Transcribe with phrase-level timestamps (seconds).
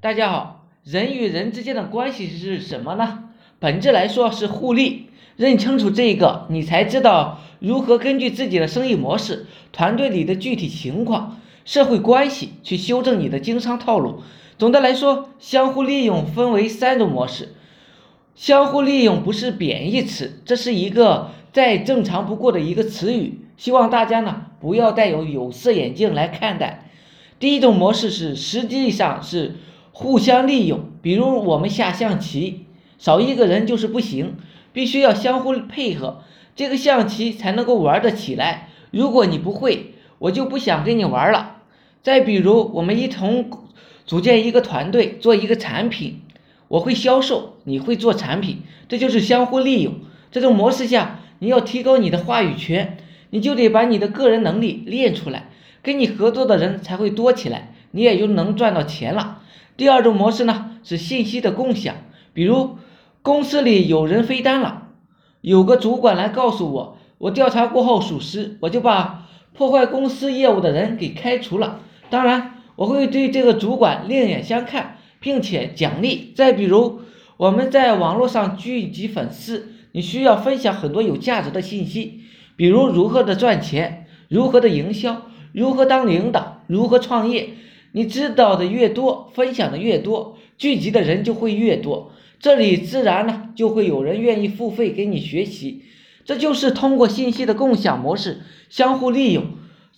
[0.00, 3.30] 大家好，人与人之间的关系是什么呢？
[3.58, 5.06] 本质来说是互利。
[5.34, 14.22] 认清楚这个，你才知道如何根据自己的生意模式、团队里的具体情况、社会关系去修正你的经商套路。
[14.56, 17.56] 总的来说，相互利用分为三种模式。
[18.36, 23.40] 相互利用不是贬义词，这是一个再正常不过的一个词语。
[23.56, 26.88] 希望大家呢不要带有有色眼镜来看待。
[27.40, 29.56] 第一种模式是实际上是。
[30.00, 32.66] 互相利用，比如我们下象棋，
[32.98, 34.36] 少一个人就是不行，
[34.72, 36.22] 必须要相互配合，
[36.54, 38.68] 这个象棋才能够玩得起来。
[38.92, 41.56] 如果你不会，我就不想跟你玩了。
[42.00, 43.50] 再比如，我们一同
[44.06, 46.20] 组建一个团队，做一个产品，
[46.68, 49.94] 我会销售，你会做产品，这就是相互利用。
[50.30, 52.98] 这种模式下，你要提高你的话语权，
[53.30, 55.48] 你就得把你的个人能力练出来，
[55.82, 59.42] 跟你合作的人才会多起来，你也就能赚到钱了。
[59.76, 61.94] 第二种模式呢是信息的共享，
[62.32, 62.78] 比如
[63.22, 64.88] 公司里有人飞单了，
[65.40, 71.80] 有个主管来告诉我，我调查过后属实，我就把破坏公司业务的人给开除了。
[72.10, 76.32] 当然，我会对这个主管另眼相看，并且奖励。
[76.34, 77.00] 再比如
[77.36, 82.20] 我们在网络上聚集粉丝，你需要分享很多有价值的信息，
[82.56, 87.50] 比如如何的赚钱，如何的营销，如何当领导，如何创业。
[87.98, 95.82] 你知道的越多，分享的越多，聚集的人就会越多，这里自然呢就会有人愿意付费给你学习。
[96.24, 99.46] 这就是通过信息的共享模式，相互利用。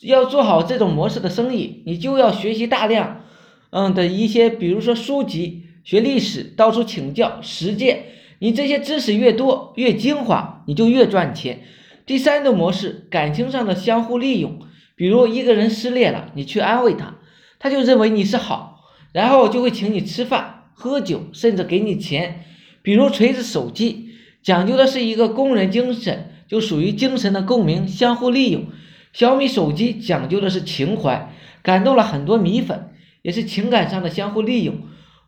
[0.00, 3.20] 要做好这种模式的生意，你就要学习大量，
[3.68, 8.04] 嗯的一些，比如说书籍、学历史、到处请教、实践。
[8.38, 11.60] 你这些知识越多越精华，你就越赚钱。
[12.06, 14.58] 第三种模式，感情上的相互利用，
[14.96, 17.16] 比如一个人失恋了，你去安慰他。
[17.60, 22.44] 他就认为你是好，然后就会请你吃饭、喝酒，甚至给你钱。
[22.82, 24.08] 比如锤子手机，
[24.42, 28.64] 讲究的是一个工人精神，就属于精神的共鸣、相互利用。
[29.12, 31.30] 小米手机讲究的是情怀，
[31.62, 32.88] 感动了很多米粉，
[33.20, 34.78] 也是情感上的相互利用。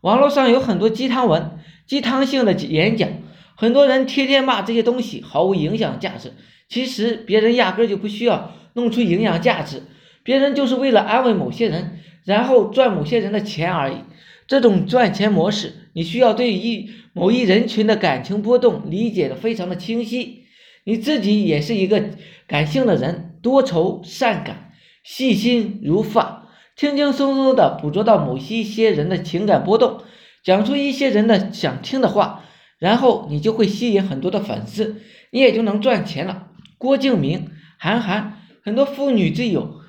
[0.01, 3.09] 网络上有很多鸡汤文、鸡汤性的演讲，
[3.55, 6.33] 很多人天天骂这些东西毫无营养价值。
[6.67, 9.83] 其实别人压根就不需要弄出营养价值，
[10.23, 11.99] 别人就是为了安慰某些人。
[12.25, 13.97] 然后赚某些人的钱而已。
[14.47, 20.45] 这种赚钱模式，你需要对一某一人群的感情波动理解的非常的清晰。
[20.85, 22.01] 你自己也是一个
[22.47, 24.71] 感性的人，多愁善感，
[25.03, 26.47] 细心如发，
[26.77, 30.01] 轻轻松松的捕捉到某些些人的情感波动，
[30.45, 32.45] 讲出一些人的想听的话，
[32.79, 35.01] 然后你就会吸引很多的粉丝，
[35.31, 36.47] 你也就能赚钱了。
[36.77, 39.81] 郭敬明、韩寒，很多妇女之友，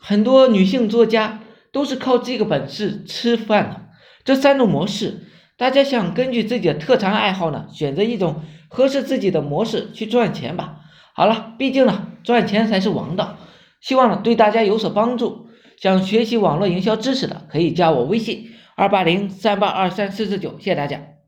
[0.00, 1.40] 很多女性作家。
[1.72, 3.82] 都是靠这个本事吃饭的。
[4.24, 5.20] 这三种模式，
[5.56, 10.80] 大家想根据自己的特长爱好呢，选择一种合适自己的模式去赚钱吧。
[11.14, 13.36] 好了，毕竟呢，赚钱才是王道。
[13.80, 15.46] 希望呢对大家有所帮助。
[15.76, 21.19] 想学习网络营销知识的，可以加我微信二八零三八二三四四九，谢谢大家。